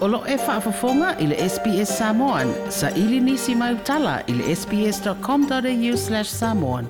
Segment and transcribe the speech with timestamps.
[0.00, 2.54] Olo e whaafafonga i le SPS Samoan.
[2.70, 6.86] Sa ili nisi mai utala i le sps.com.au slash samoan.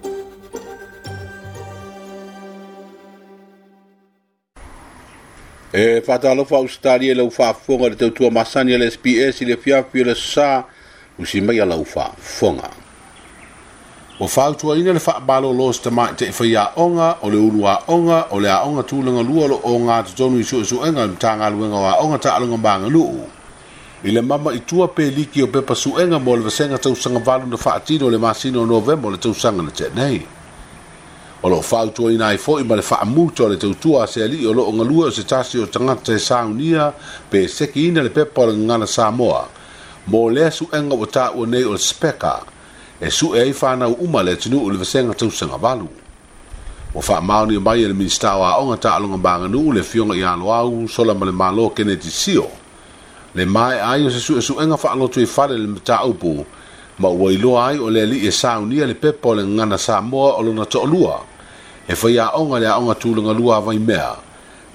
[5.73, 10.05] E whataalo wha ustari e lau whaafonga le teutua masani le SPS i le fiafi
[10.05, 10.49] le sa
[11.19, 11.83] usi mai a lau
[12.19, 12.71] fonga
[14.21, 18.49] ua fautuaina le faamalōlō se tamaʻi te faiaʻoga o le ulua onga, o le
[18.85, 23.25] tu tulaga lua lo o gatotonu i suʻesuʻega i ma tagaluega o aʻoga taʻaloga magaluu
[24.05, 28.07] i le mama itua peliki o pepa suʻega mo le vasega tausaga valu na faatino
[28.07, 30.21] o le masino o novema o le tausaga na teanei
[31.43, 34.53] o loo fautuaina ai foʻi ma le faamuta o le tautua a se alii o
[34.53, 36.93] loo galue o se tasi o tagata e saunia
[37.31, 39.49] pe sekiina le pepa o le gagala samoa
[40.13, 41.79] mo lea suʻega ua taʻua nei o le
[43.01, 45.89] e suʻe ai fanau uma le atinuu o le vasega tausaga valu
[46.95, 51.15] ua fa'amaonia mai e le minista aʻoga taaloga maganuu le fioga i aloau au sola
[51.15, 52.47] ma le malo keneti sio
[53.35, 56.45] le mae ai o se suʻesuʻega fa'alotu i fale le mataupu
[57.01, 60.33] ma ua iloa ai o le alii e saunia le pepa o le gagana samoa
[60.37, 61.17] o lona toʻalua
[61.89, 64.13] e faiaʻoga le aʻoga tulagalua avai mea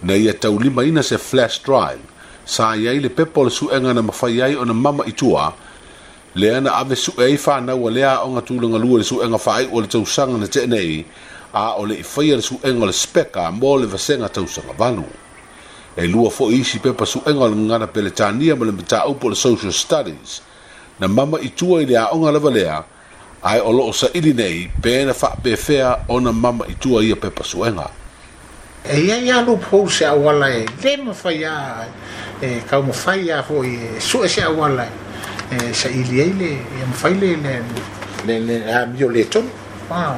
[0.02, 2.02] na ia e taulimaina se flash drive
[2.46, 5.54] sa ai le pepa o le suʻega na mafai ai ona mama itua
[6.36, 9.22] le ana ave su e fa na wa le a onga tulunga lua le su
[9.24, 11.06] enga fa ai o le tausanga na tēne i
[11.54, 15.06] a o le whaia le su enga le speka mō le vasenga tausanga valu
[15.96, 19.30] e lua fo isi pepa su enga le ngana pele tānia ma le mta upo
[19.30, 20.42] le social studies
[21.00, 22.84] na mama i tua i le a onga lava lea
[23.42, 27.44] ai o loo sa ili nei pēna fa pefea ona mama i tua pe pepa
[27.48, 27.88] su enga
[28.84, 31.88] e ia ia lu pou se awala e le mawhaia
[32.42, 35.05] e kau mawhaia fo i e su e se awala e
[35.52, 37.60] e sa ili ai le e am fai le le
[38.28, 39.44] le le a mio le ton
[39.90, 40.18] pa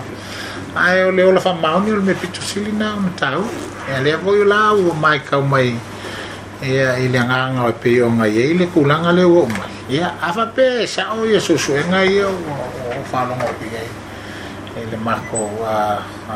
[0.75, 3.43] ai o le ola fa ma mio me pitu silina na tau
[3.93, 5.69] e le voi la u mai ka mai
[6.61, 6.71] e
[7.03, 9.43] e le nga nga o pe o ngai e le ku la nga le o
[9.57, 12.33] ma e a fa pe sa o ye so so nga ye o
[13.11, 13.89] fa lo mo pe ai
[14.79, 15.39] e le marco
[15.75, 15.99] a
[16.29, 16.35] a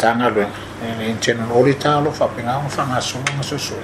[0.00, 0.42] tanga lo
[0.84, 3.56] e le tenu o le talo fa pe nga o fa nga so nga so
[3.68, 3.76] so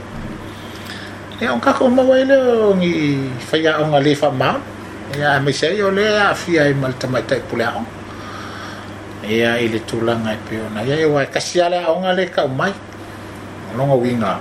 [1.41, 2.39] e on kako mo wai le
[2.77, 4.59] ngi faya on a le fa ma
[5.17, 7.87] e a me se yo le a fi ai mal ta mai tai pula on
[9.25, 12.27] e a ile tu la ngai pe ona ya e wai kasiala on a le
[12.29, 12.73] ka mai
[13.77, 14.35] no ngo winga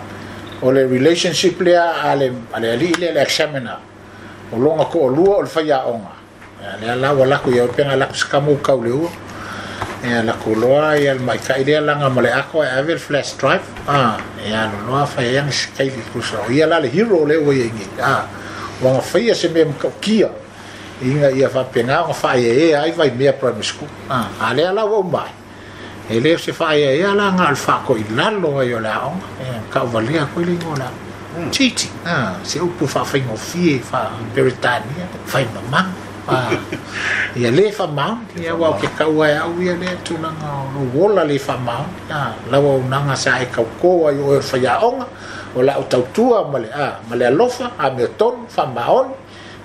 [0.60, 3.76] o le relationship le a ale ale ali ile le examina
[4.52, 6.14] o longa ko o lua o le faya on a
[6.82, 9.08] le ala wala ko yo pe ngala ka mo ka le o
[10.04, 13.62] ya la kuloa ya mai ka idea la nga mole ako e ver flash drive
[13.86, 17.38] ah ya e no no fa yang e skai di kuso ya la hero le
[17.38, 18.26] we ye ngi ah
[18.82, 20.30] wang fa ya e se mem ka kia
[21.06, 24.66] inga ya fa penga wang fa ya ye ai vai me primary school ah ale
[24.74, 25.32] ala bai mai
[26.10, 29.22] ele se fa ya ya la nga alfa ko ina lo wa yo la on
[29.70, 30.90] ka vali ko ile ngo la
[31.54, 32.10] chichi hmm.
[32.10, 36.01] ah se upu fa fa ngo fie fa britania fa mamang
[36.32, 36.48] Ah.
[37.36, 41.24] ia le fa mau ia wau ke kaua e au ia le tunaga lo wola
[41.28, 45.06] le fa mau a lawa unaga sa e kauko ai o faiaoga
[45.54, 49.08] e o la autautua ma le a ma le alofa a me ton fa maon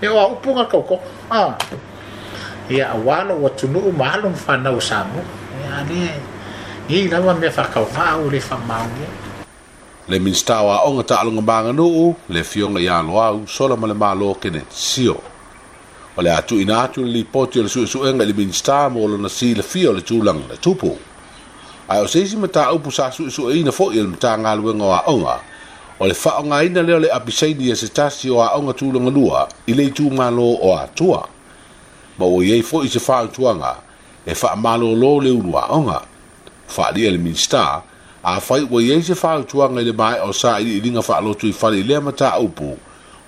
[0.03, 0.99] e o upunga kauko
[1.31, 1.43] a
[2.75, 5.23] ia awa no wa tunu u malum fa na usamu
[5.63, 6.05] ia le
[6.99, 8.87] i lawa me fa kauka au le fa mau
[10.11, 13.95] le minsta wa onga ta alunga banga nuu le fionga ia loau sola ma le
[13.95, 15.23] malo kene sio
[16.17, 18.33] o le atuuina e atu e e i le lipoti o le suʻesuʻega i le
[18.33, 20.97] minista mo lona silafia o le tulaga le tupu
[21.89, 25.37] ae o se isi mataupu sa suʻesuʻeina foʻi i le matagaluega o aʻoga
[26.01, 29.75] o le faaaogāina lea o le apisaini ia se tasi o aʻoga tulaga lua i
[29.75, 31.29] le itumālō o atua
[32.19, 33.77] ma ua iai foʻi se faautuaga
[34.27, 36.01] e faamālōlō le ulu aʻoga
[36.69, 37.83] faaalia le minista
[38.25, 41.83] a fai ua iai se faautuaga i le maeʻo sa iliʻiliga faalotu i fale i
[41.85, 42.77] lea mataupu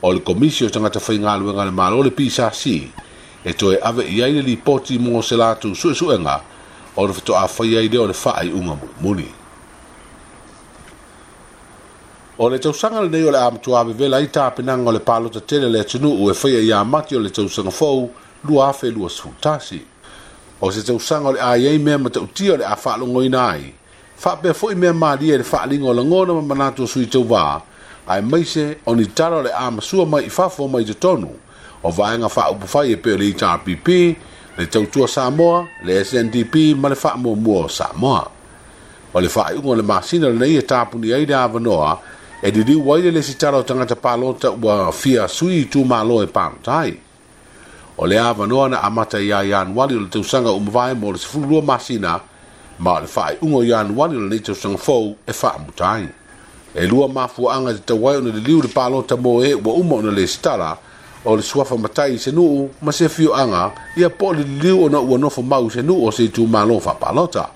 [0.01, 2.91] o le komisio e tangata whaingaluenga le malo le pisa si
[3.45, 6.41] e toe ave i aile li poti mo se latu sue suenga
[6.95, 9.29] o le fito a whai aile o le wha ai unga muni.
[12.39, 15.41] O le tausanga le neyo le amtu ave vela i tāpinanga o le palo ta
[15.41, 18.09] tele le tunu u e whai a mati o le tausanga fau
[18.47, 19.83] lua afe lua sfutasi.
[20.61, 23.73] O se tausanga o le aie i mea matautia o le a whaalongo ina ai.
[24.15, 26.87] Fa pe fo i mea maa lia e le whaalingo la ngona ma manatu o
[26.87, 27.62] sui tau vaa
[28.08, 31.28] ae maise ona talo le amasua mai i fafo mai te tonu
[31.84, 33.87] o vaega faaupufai e pe o le itrpp
[34.56, 38.22] le tautua samoa le sndp ma le faamuamua o samoa
[39.14, 41.93] o le faaiʻuga o le masina lenei e tapuni ai le avanoa
[42.43, 46.26] e liliu ai le lesi tala o tagata palota ua fia sui i tumālo e
[46.26, 46.90] palotai
[47.99, 51.62] o le avanoa na amata iā ianuali o le tausaga uma vae mo le sefululua
[51.62, 52.20] masina
[52.78, 56.06] ma o le faaiʻuga o ianuali o lenei tausaga fou e faamuta ai
[56.79, 57.09] e lua
[57.55, 60.79] anga i tatauai ona liliu le palota mo e ua uma ona le sitala
[61.25, 64.85] o le suafa matai i se nuu ma se fioaga ia po o le liliu
[64.85, 67.49] ona ua nofo mau i se nuu o se itumālo faapalota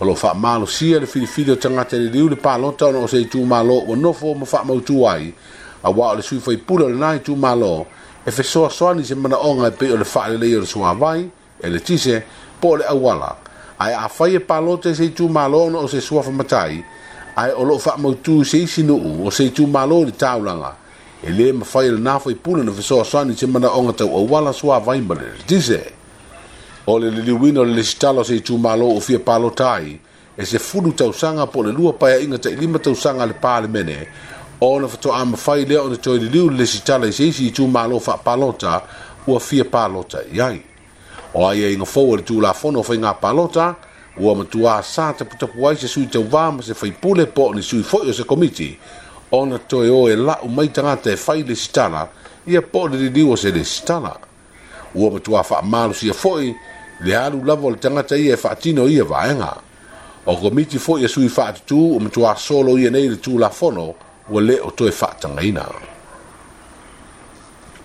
[0.00, 3.78] o loo sia le filifili o tagata liliu le palota ona o se tu itumālo
[3.88, 5.32] ua nofo ma faamautū ai
[5.82, 7.86] auā o le sui faipule o lenā itumālo
[8.26, 11.30] e fesoasoani i se manaoga e pei o le faalelei o le suavai
[11.60, 12.22] e le tise
[12.60, 13.36] po o le auala
[13.78, 16.84] ae afai e palo te se itumālo ona o se suafa matai
[17.36, 18.94] ai o lo fa mo tu se si no
[19.24, 20.72] o se tu malo di taula nga
[21.22, 23.68] e le ma fa il na fa i pulo no fa so so ni chimana
[23.78, 25.80] onga tau o wala so a vai mbele dise
[26.86, 29.98] o le li wino le stalo se tu malo o fie palo tai
[30.36, 33.26] e se fulu tau sanga po le lua pa ya inga tai lima tau sanga
[33.26, 33.98] le pale mene
[34.60, 37.10] o na fa to am fa i le o na toi li liu le stalo
[37.10, 38.82] se si tu malo fa palota
[39.26, 40.62] ua fie palota iai
[41.34, 45.12] o aia e inga fowar tu la fono fa inga palota iai ua matuā sa
[45.12, 48.70] taputapu ai se sui tauvā ma se faipule po ni sui foʻi o se komiti
[49.34, 52.06] ona toe o e laʻu mai tagata e fai lesitala
[52.46, 54.12] ia po o le liliu o se lesitala
[54.94, 56.54] ua matuā faamalosia foʻi
[57.00, 59.50] le alu lava o le tagata ia e faatino ia vaenga
[60.26, 63.88] o komiti foi e sui faatutū ua matuā solo ia nei le tulafono
[64.30, 65.66] ua lē o toe faatagaina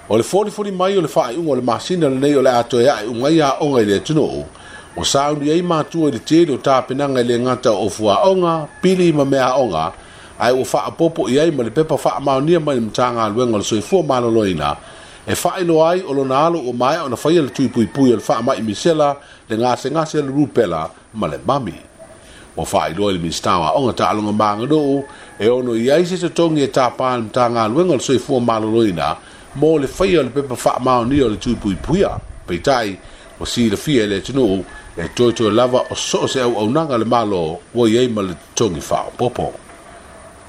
[0.10, 2.86] o le folifoli mai o le faaiʻuga o le masina nei o le a toe
[2.86, 4.46] aʻiʻuga ia aʻoga i le atunuu
[4.96, 9.12] o saundu ai ma i le tele o tapenaga i le gata o ofuaʻoga pili
[9.14, 9.92] ma mea aʻoga
[10.40, 14.02] ae ua faapopo i ai ma le pepa faamaonia mai le matagaluega o le soifua
[14.02, 14.76] malōlōina
[15.28, 18.62] e faailoa ai o lona alo ua mae ona faia le tuipuipui o le faamaʻi
[18.64, 19.16] misela
[19.50, 21.74] le gasegase le lulupela ma le mami
[22.58, 25.04] ua faailoa i le minista aʻoga taaloga magaloo
[25.40, 29.16] e ono i ai se totogi e tapā le matagaluega o le soifua malōlōina
[29.56, 32.98] mo le faia o le pepa faamaonia o le tuipuipuia peitai
[33.40, 34.66] ua silafia i le atunuu
[35.02, 38.22] e toi toi lava o so se au au nanga le malo wo yei ma
[38.22, 39.54] le tongi wha o popo.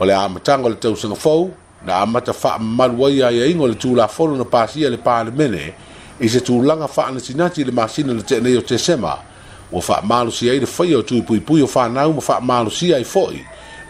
[0.00, 1.50] O le amatanga le tau singa fau,
[1.86, 5.30] na amata wha maluwa ia ia e ingo le tūla fono na pāsia le pāle
[5.30, 5.62] mene,
[6.20, 9.14] i se tūlanga wha ana sinati le masina le tēnei o te sema,
[9.72, 12.40] o wha malu si le whai o tūi pui pui o wha nau ma wha
[12.40, 13.44] malu si ai fōi,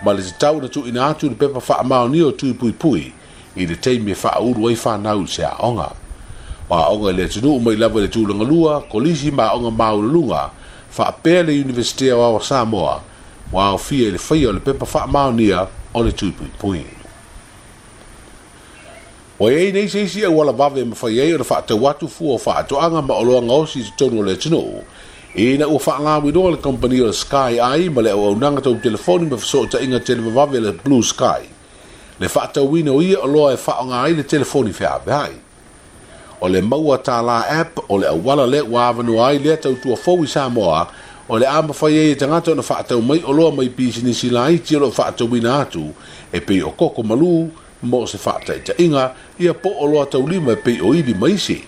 [0.05, 2.73] ma le te tau na tū ina atu le pepa wha maoni o tūi pui
[2.77, 3.09] pui,
[3.57, 5.65] i le teimi e wha uru ai wha nau se aonga.
[5.69, 5.91] onga.
[6.71, 10.51] ma i le atunuu mai lava i ma tulagalua kolisi maʻoga lunga
[10.91, 13.03] fa le university o awa samoa
[13.53, 16.87] wa aofia i le faia o le pepa faamaonia o le tuipuipui
[19.41, 22.39] ua iai nei seisi ba e lavave ma fai ai o le faatau atu fua
[22.71, 24.83] o anga ma o loaga osi i totonu o le atunuu
[25.35, 29.27] ina e ua faagawinoa le kompani o le sky ai ma le auaunaga tou telefoni
[29.31, 31.43] ma fesootaʻiga televavave le blue sky
[32.21, 35.50] le faatauina o ia o loa e nga ai le telefoni feaafeai
[36.41, 39.97] o le maua tala app o le awala le wa avanu ai le tau tua
[39.97, 40.89] fowi sa moa
[41.29, 44.15] o le ama fai e te ngato na whaatau mai o loa mai pisi ni
[44.15, 45.85] sila i tia lo whaatau wina atu
[46.37, 47.51] e pei o koko malu
[47.83, 49.05] mo se whaatau i ta inga
[49.39, 51.59] i a po o loa tau lima e pei o ili maisi.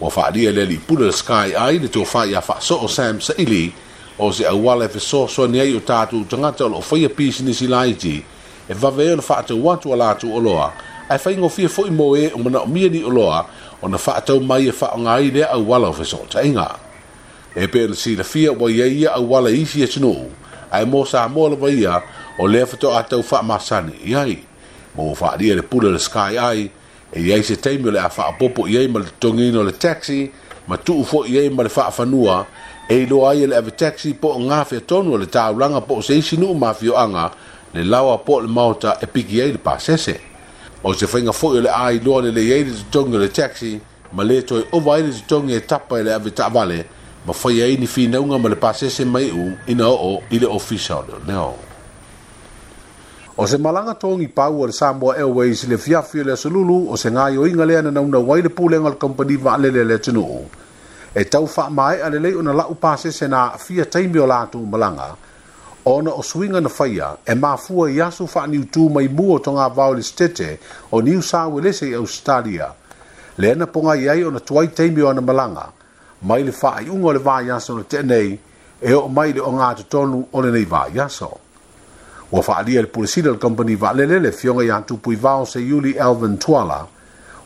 [0.00, 2.86] Wa whaaria le li pula le sky ai le tua fai a wha so o
[2.88, 3.64] Sam Saili
[4.18, 7.08] o se awala e fesoa soa ni ai o tatu te ngato lo fai a
[7.12, 10.68] pisi ni sila i e vaveo na whaatau watu alatu o loa o loa
[11.10, 13.44] Ai whai ngofia fo i moe o mana o mia ni o loa
[13.82, 16.68] o na whaatau mai e wha ngai lea au wala o wheso ta inga.
[17.56, 20.14] E pe le si la fia wa ia ia au wala isi e tino
[20.70, 22.02] ai mō sa mo la waia
[22.38, 24.38] o lea whato atau wha masani i ai.
[24.96, 26.70] Mō wha aria le pula le sky ai
[27.12, 30.30] e iai se teimi o le a whaapopo iai ma le tongino le taxi
[30.68, 32.46] ma tuu fo iai ma le whaafanua
[32.88, 35.98] e ilo ai e le ave taxi po o ngā whea tonu le tāulanga po
[35.98, 37.32] o se isi mafio anga,
[37.74, 40.29] le lawa po le maota e piki ai le pāsese.
[40.82, 43.80] o se whainga fo le ai lo le le iei le tutongi le taxi
[44.12, 46.86] ma le toi ova ai le tutongi e tapa e le ave taavale
[47.26, 50.46] ma whai ai ni whinaunga ma le pase se mai u ina o i le
[50.46, 51.34] official o le
[53.40, 57.08] O se malanga tongi pau o le Samoa Airways le fiafio le asolulu o se
[57.10, 60.44] ngā o inga lea na nauna wai le pūlenga le kompani vaalele le tunu.
[61.14, 64.26] E tau wha mai a le lei o na lau pasese na fia taimi o
[64.26, 65.14] lātu malanga–
[65.84, 69.50] ona o swinga na faia e mafua i asu wha ni utu mai mua to
[69.52, 70.58] ngā vau le stete
[70.92, 72.72] o ni usawe lese i Australia.
[73.38, 75.72] Le ana ponga i ai ona tuai teimio ana malanga,
[76.22, 78.38] mai le wha i unga le vā i asu na tenei
[78.82, 81.30] e o mai le o ngā tutonu o le nei vā i asu.
[82.30, 85.58] Ua wha alia le Pulisidal Company wha lele le fionga i antu pui vau se
[85.60, 86.84] Yuli Elvin Tuala,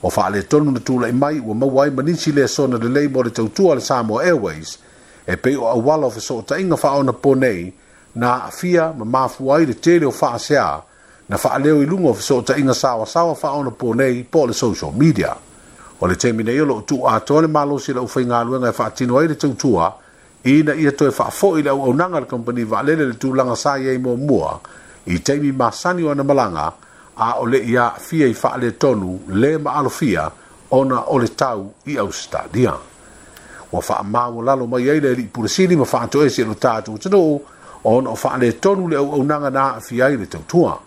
[0.03, 3.23] o wha le tonu na tūla i mai ua mawai maninsi le sona le leimo
[3.23, 4.79] le tautua le Samoa Airways,
[5.27, 7.73] e pei o awala o fesota inga wha ona ponei,
[8.15, 10.83] na afia ma mafu ai le tele o fa asea
[11.29, 13.95] na fa leo i lungo so ta inga sa wa sa wa fa ona po
[13.95, 15.35] nei po le social media
[16.01, 18.59] o le temi nei lo tu a tole malo si le u fainga lu e
[18.59, 19.95] nga fa tino ai le tu tua
[20.45, 23.33] ina ia toe fa fo i le au nanga le company va le le tu
[23.35, 24.61] langa sa ye mo mua
[25.07, 26.73] i temi ma sani ona malanga
[27.17, 30.31] a o le ia fia i fa le tonu le ma alo fia
[30.71, 32.79] ona o le tau i au stadia
[33.73, 36.95] o fa ma lalo mai ai le pulisini ma fa to e si lo tatu
[36.99, 37.11] tu
[37.85, 40.81] on o fa'ale tonu le au au nanga na fi ai le tau tua.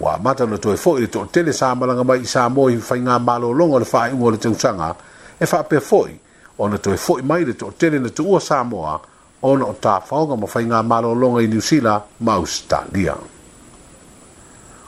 [0.00, 3.18] Wa mata na toi fo'i le tau tele sa malanga mai sa moi fai ngā
[3.20, 4.94] malo longa le fa'i ngō le tau tanga,
[5.38, 6.16] e fa'a pe fo'i,
[6.56, 9.00] o na toi fo'i mai le tau tele na tuua sa moa,
[9.42, 13.16] on o ta fa'onga ma fai ngā malo longa i New Zealand, ma Australia.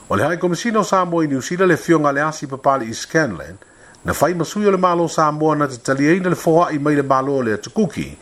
[0.09, 2.87] O le hai komisina o sa moi i New Zealand le fionga le asi papali
[2.89, 3.59] i Scanlan,
[4.05, 6.95] na fai masui o le malo sa moa na te taliaina le fo'a i mai
[6.95, 8.13] le malo le atukuki,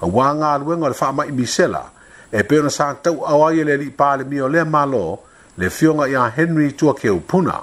[0.00, 1.84] a wā ngā luenga le fa'a mai i Misela,
[2.30, 5.22] e pe ona sa tau au ai e le li pale mio le malo
[5.54, 7.56] le fionga ia Henry tua ke upuna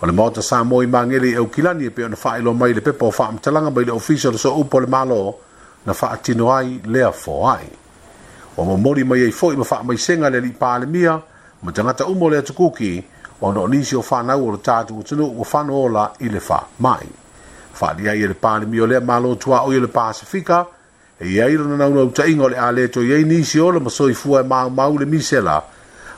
[0.00, 2.80] o le mota sa moi mangeli e ukilani e pe ona fa ilo mai le
[2.80, 5.38] pepo fa am talanga mai le official so upo le malo
[5.84, 7.70] na fa atino ai le a fo ai
[8.56, 11.14] o mo mori mai ei foi ma fa mai senga le li pale mia
[11.60, 13.06] ma tangata umo le tukuki
[13.40, 16.40] o no nisi o fa nau o tatu o tunu o fa noola i le
[16.40, 17.06] fa mai
[17.70, 20.64] fa dia ye le pale mio le malo tua o ye le pasifika o le
[20.64, 20.77] pasifika
[21.20, 24.40] E ia ilo na nauna utaʻiga o le a lē toiai nisi ola ma soifua
[24.40, 25.62] e maumau le misela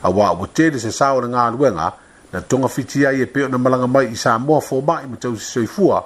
[0.05, 1.93] auā ua tele se sa o le galuega
[2.33, 6.05] na togafiti ai e pe ona malaga mai i sa moa fomaʻi ma tausi soifua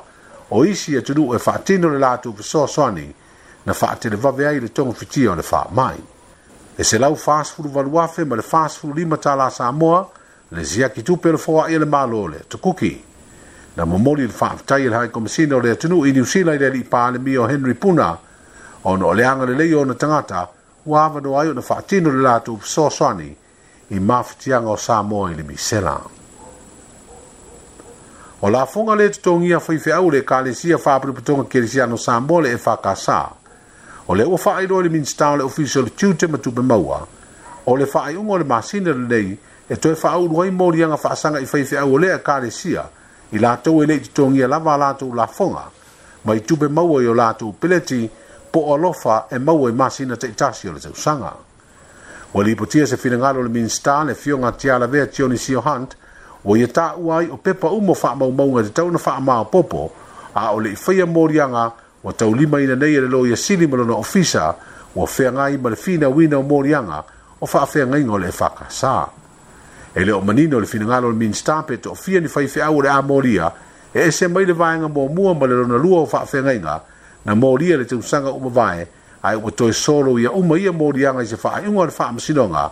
[0.50, 3.14] o isi e tunuu e faatino le latou fesoasoani
[3.66, 5.98] na faatelevave ai le togafitia o le faamai
[6.78, 10.06] e se lau fasfulu8 ma le fasfululima tala sa moa
[10.52, 13.02] le siaki tupe le foaʻi a e le malo le tukuki
[13.76, 16.66] na momoli i le faafetai i le haikomasina o le atunuu i niusila i le
[16.66, 18.16] alii palemia o henry puna
[18.84, 20.48] ona o le agalelei ona tagata
[20.86, 23.36] ua avanoa ai ona faatino le latou fesoasoani
[23.90, 26.00] i mafitiaga o sa moa i le misela
[28.42, 33.28] o lafoga lē totogia faifeʻau o le ekalesia faapotopotoga kelesiano sa moa le e fakasā
[34.08, 36.60] o le ua faailoa i le minista o le ofisi o le tute ma tupe
[36.60, 37.06] maua
[37.66, 39.38] o le faaiʻuga o le masina lelei
[39.68, 42.84] e toe faaulu ai moliaga faasaga i faifeʻau o lea ekalesia
[43.32, 45.64] i latou e leʻi totogia lava a latou lafoga
[46.24, 48.10] ma i tupe maua i o latou peleti
[48.54, 51.34] po alofa e mau e masina te itasio le sanga.
[52.36, 55.60] O li potia se finangalo le minsta le fio ngā tia la vea tioni sio
[55.66, 55.96] hant,
[56.46, 59.44] o ia tā uai o pepa umo wha mau maunga e te tauna wha maa
[59.44, 59.90] popo,
[60.34, 61.64] a o le i whaia morianga
[62.04, 64.54] o tau lima ina nei ele loo ia sili malona ofisa
[64.94, 67.02] o whea ngai ma le fina wina o morianga
[67.40, 69.08] o wha whea ngai ngole e whaka sā.
[69.94, 72.88] E leo manino le fina ngalo le minsta pe to fia ni whaife au le
[72.88, 73.52] a moria,
[73.92, 76.58] e ese mai le vaenga mō mua ma le lona lua o wha whea ngai
[76.60, 76.80] ngai,
[77.24, 78.86] na moria le te usanga uma vae,
[79.22, 82.64] ai ua toi solo ia uma ia moria ngai se faa ingwa le faa masinonga,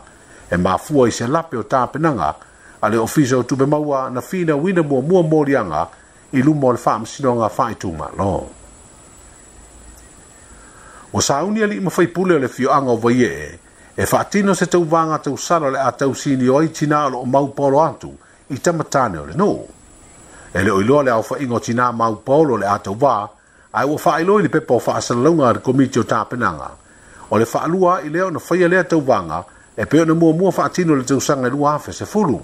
[0.51, 2.35] e mafua i se lape o tāpenanga,
[2.81, 5.89] a le ofisa o tupe maua na fina wina mua mua moria nga,
[6.33, 8.49] i lumo le faa masinonga faa itunga lo.
[11.13, 13.59] O sauni ali ima faipule le fio anga o vaie e,
[14.03, 17.49] e fatino se tau vanga tau sara le atau sini o itina alo o mau
[17.57, 18.13] polo antu,
[18.51, 19.53] i tamatane o le no.
[20.53, 23.29] E le oiloa le au faingo tina mau polo le atau vaa,
[23.73, 26.71] ai wa failo ni pepo fa asa longa ar komiti o tapenanga
[27.31, 29.45] ole fa faalua i leo na faia lea tau vanga
[29.77, 32.41] e peo na mua mua fa atino le tausanga lua hafe se fulu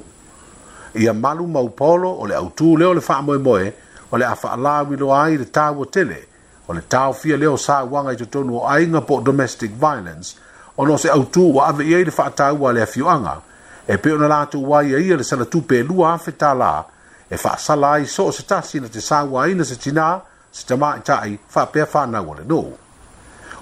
[0.95, 3.73] i malu mau polo ole autu leo le fa moe moe
[4.11, 6.25] o le afa ala wilo ai le tau o tele
[6.69, 10.37] ole le tau fia leo sa wanga i tutonu o ainga po domestic violence
[10.79, 13.41] ona se autu wa ave iei le fa tau wa le afioanga
[13.87, 16.85] e peo la tu wa ia ia le tu pe lua hafe ta la
[17.31, 20.21] e fa sala ai so se tasi na te sa wa ina se tinaa
[20.53, 22.65] se tama tai fa pe fa na wole no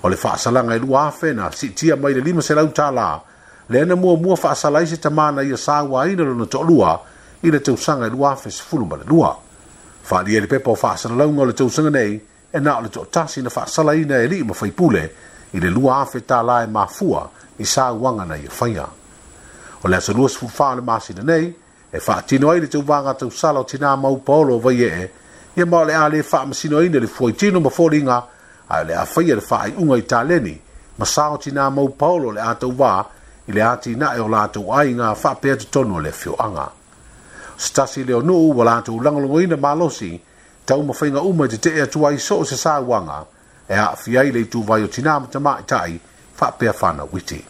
[0.02, 2.66] ole fa sala ngai e lu afe na si tia mai le lima se lau
[3.68, 6.46] le na mo mo fa sala i se tama na ia sa wa ina lo
[6.46, 7.00] to lua
[7.42, 9.36] i le tau sanga e lu afe se fulu bale lua
[10.02, 12.20] fa dia le pe po fa sala lu ngol tau sanga nei
[12.52, 15.12] e na le to tasi na fa sala i e li mo fai pule
[15.52, 17.28] i le lu afe ta la e mafua
[17.58, 18.66] i sa wanga na e ia fa
[19.82, 21.52] ole sa le lu se fu fa le masi nei
[21.90, 25.10] e fa tino ai le tau vanga tau sala o tina mau polo vai e
[25.56, 28.22] ia ma le a le faamasinoaina le fuaitino ma folinga
[28.68, 30.56] ae le a faia le faaiʻuga i taleni
[30.98, 33.04] ma sao tinā mau paolo le a tauvā
[33.48, 36.68] i le a tinaʻe o latou aiga faapea totonu o le afioaga
[37.56, 40.20] stasi leonuu ua latou lagologoina malosi
[40.66, 43.24] taumafaiga uma i tetee atua ai soo se sauaga
[43.68, 45.96] e aafiai le ituvai o tinā ma tamaʻitaʻi
[46.36, 47.40] faapea fanauiti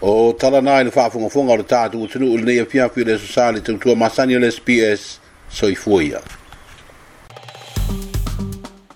[0.00, 3.52] o talana i le faafogafoga o le tatou atunuu i lenei afiafi i le sosa
[3.52, 5.20] le tautua masani o le sps
[5.52, 6.20] soifua ia